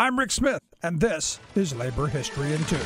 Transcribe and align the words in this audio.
I'm 0.00 0.16
Rick 0.16 0.30
Smith, 0.30 0.62
and 0.80 1.00
this 1.00 1.40
is 1.56 1.74
Labor 1.74 2.06
History 2.06 2.52
in 2.52 2.64
Two. 2.66 2.78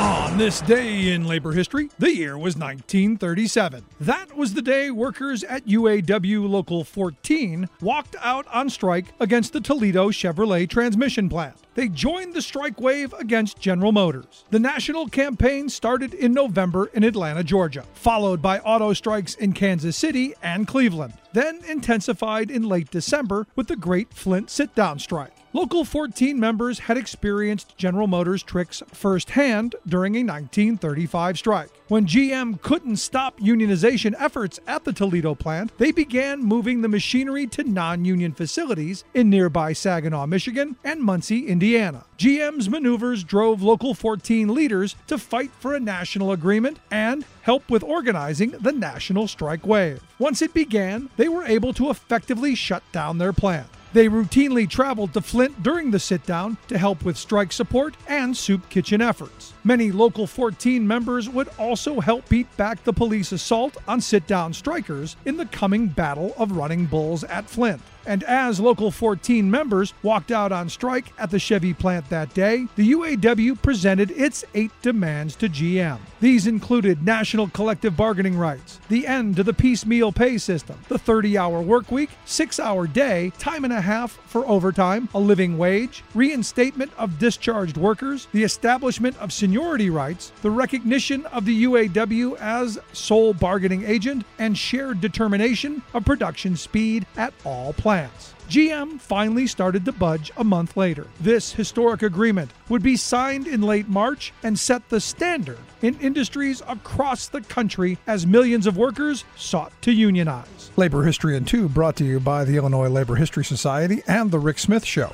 On 0.00 0.36
this 0.36 0.60
day 0.62 1.12
in 1.12 1.24
labor 1.24 1.52
history, 1.52 1.90
the 2.00 2.12
year 2.12 2.36
was 2.36 2.56
1937. 2.56 3.84
That 4.00 4.36
was 4.36 4.54
the 4.54 4.62
day 4.62 4.90
workers 4.90 5.44
at 5.44 5.66
UAW 5.66 6.48
Local 6.48 6.82
14 6.82 7.68
walked 7.80 8.16
out 8.20 8.48
on 8.48 8.68
strike 8.68 9.12
against 9.20 9.52
the 9.52 9.60
Toledo 9.60 10.10
Chevrolet 10.10 10.68
transmission 10.68 11.28
plant. 11.28 11.54
They 11.74 11.88
joined 11.88 12.34
the 12.34 12.42
strike 12.42 12.80
wave 12.80 13.12
against 13.12 13.60
General 13.60 13.92
Motors. 13.92 14.44
The 14.50 14.58
national 14.58 15.06
campaign 15.06 15.68
started 15.68 16.14
in 16.14 16.32
November 16.32 16.86
in 16.94 17.04
Atlanta, 17.04 17.44
Georgia, 17.44 17.84
followed 17.94 18.42
by 18.42 18.58
auto 18.60 18.92
strikes 18.92 19.36
in 19.36 19.52
Kansas 19.52 19.96
City 19.96 20.34
and 20.42 20.66
Cleveland, 20.66 21.12
then 21.32 21.60
intensified 21.68 22.50
in 22.50 22.64
late 22.64 22.90
December 22.90 23.46
with 23.54 23.68
the 23.68 23.76
Great 23.76 24.12
Flint 24.12 24.50
sit 24.50 24.74
down 24.74 24.98
strike. 24.98 25.39
Local 25.52 25.84
14 25.84 26.38
members 26.38 26.78
had 26.78 26.96
experienced 26.96 27.76
General 27.76 28.06
Motors 28.06 28.44
tricks 28.44 28.84
firsthand 28.92 29.74
during 29.84 30.14
a 30.14 30.22
1935 30.22 31.38
strike. 31.38 31.70
When 31.88 32.06
GM 32.06 32.62
couldn't 32.62 32.98
stop 32.98 33.40
unionization 33.40 34.14
efforts 34.16 34.60
at 34.68 34.84
the 34.84 34.92
Toledo 34.92 35.34
plant, 35.34 35.76
they 35.76 35.90
began 35.90 36.38
moving 36.38 36.82
the 36.82 36.88
machinery 36.88 37.48
to 37.48 37.64
non 37.64 38.04
union 38.04 38.30
facilities 38.30 39.02
in 39.12 39.28
nearby 39.28 39.72
Saginaw, 39.72 40.26
Michigan 40.26 40.76
and 40.84 41.00
Muncie, 41.00 41.48
Indiana. 41.48 42.04
GM's 42.16 42.70
maneuvers 42.70 43.24
drove 43.24 43.60
Local 43.60 43.92
14 43.92 44.54
leaders 44.54 44.94
to 45.08 45.18
fight 45.18 45.50
for 45.58 45.74
a 45.74 45.80
national 45.80 46.30
agreement 46.30 46.78
and 46.92 47.24
help 47.42 47.68
with 47.68 47.82
organizing 47.82 48.52
the 48.52 48.70
national 48.70 49.26
strike 49.26 49.66
wave. 49.66 50.00
Once 50.20 50.42
it 50.42 50.54
began, 50.54 51.10
they 51.16 51.28
were 51.28 51.44
able 51.44 51.72
to 51.72 51.90
effectively 51.90 52.54
shut 52.54 52.84
down 52.92 53.18
their 53.18 53.32
plant. 53.32 53.66
They 53.92 54.08
routinely 54.08 54.70
traveled 54.70 55.12
to 55.14 55.20
Flint 55.20 55.64
during 55.64 55.90
the 55.90 55.98
sit 55.98 56.24
down 56.24 56.58
to 56.68 56.78
help 56.78 57.04
with 57.04 57.16
strike 57.16 57.52
support 57.52 57.96
and 58.06 58.36
soup 58.36 58.68
kitchen 58.68 59.02
efforts. 59.02 59.52
Many 59.64 59.90
Local 59.90 60.28
14 60.28 60.86
members 60.86 61.28
would 61.28 61.48
also 61.58 61.98
help 61.98 62.28
beat 62.28 62.56
back 62.56 62.84
the 62.84 62.92
police 62.92 63.32
assault 63.32 63.76
on 63.88 64.00
sit 64.00 64.28
down 64.28 64.52
strikers 64.52 65.16
in 65.24 65.36
the 65.36 65.46
coming 65.46 65.88
Battle 65.88 66.34
of 66.38 66.52
Running 66.52 66.86
Bulls 66.86 67.24
at 67.24 67.50
Flint. 67.50 67.82
And 68.10 68.24
as 68.24 68.58
Local 68.58 68.90
14 68.90 69.48
members 69.48 69.94
walked 70.02 70.32
out 70.32 70.50
on 70.50 70.68
strike 70.68 71.12
at 71.16 71.30
the 71.30 71.38
Chevy 71.38 71.72
plant 71.72 72.08
that 72.08 72.34
day, 72.34 72.66
the 72.74 72.90
UAW 72.90 73.62
presented 73.62 74.10
its 74.10 74.44
eight 74.52 74.72
demands 74.82 75.36
to 75.36 75.48
GM. 75.48 76.00
These 76.20 76.48
included 76.48 77.04
national 77.06 77.50
collective 77.50 77.96
bargaining 77.96 78.36
rights, 78.36 78.80
the 78.88 79.06
end 79.06 79.36
to 79.36 79.44
the 79.44 79.52
piecemeal 79.52 80.10
pay 80.10 80.38
system, 80.38 80.76
the 80.88 80.98
30 80.98 81.38
hour 81.38 81.62
work 81.62 81.92
week, 81.92 82.10
six 82.24 82.58
hour 82.58 82.88
day, 82.88 83.30
time 83.38 83.62
and 83.62 83.72
a 83.72 83.80
half 83.80 84.18
for 84.26 84.44
overtime, 84.44 85.08
a 85.14 85.20
living 85.20 85.56
wage, 85.56 86.02
reinstatement 86.12 86.90
of 86.98 87.20
discharged 87.20 87.76
workers, 87.76 88.26
the 88.32 88.42
establishment 88.42 89.16
of 89.18 89.32
seniority 89.32 89.88
rights, 89.88 90.32
the 90.42 90.50
recognition 90.50 91.24
of 91.26 91.44
the 91.44 91.62
UAW 91.62 92.36
as 92.40 92.76
sole 92.92 93.34
bargaining 93.34 93.84
agent, 93.84 94.24
and 94.40 94.58
shared 94.58 95.00
determination 95.00 95.80
of 95.94 96.04
production 96.04 96.56
speed 96.56 97.06
at 97.16 97.32
all 97.44 97.72
plants 97.72 97.99
plants. 98.00 98.34
GM 98.48 99.00
finally 99.00 99.46
started 99.46 99.84
to 99.84 99.92
budge 99.92 100.32
a 100.36 100.42
month 100.42 100.76
later. 100.76 101.06
This 101.20 101.52
historic 101.52 102.02
agreement 102.02 102.50
would 102.68 102.82
be 102.82 102.96
signed 102.96 103.46
in 103.46 103.62
late 103.62 103.88
March 103.88 104.32
and 104.42 104.58
set 104.58 104.88
the 104.88 105.00
standard 105.00 105.58
in 105.82 105.98
industries 106.00 106.60
across 106.66 107.28
the 107.28 107.42
country 107.42 107.98
as 108.08 108.26
millions 108.26 108.66
of 108.66 108.76
workers 108.76 109.24
sought 109.36 109.72
to 109.82 109.92
unionize. 109.92 110.70
Labor 110.76 111.04
History 111.04 111.36
in 111.36 111.44
Two 111.44 111.68
brought 111.68 111.96
to 111.96 112.04
you 112.04 112.18
by 112.18 112.44
the 112.44 112.56
Illinois 112.56 112.88
Labor 112.88 113.14
History 113.14 113.44
Society 113.44 114.02
and 114.08 114.30
The 114.30 114.40
Rick 114.40 114.58
Smith 114.58 114.84
Show. 114.84 115.12